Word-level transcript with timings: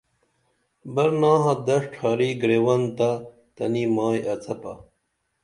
برناحہ 0.93 1.53
دش 1.67 1.83
ڇھاری 1.93 2.29
گریون 2.41 2.81
تہ 2.97 3.09
تنی 3.55 3.83
مائی 3.95 4.19
اڅپہ 4.33 4.73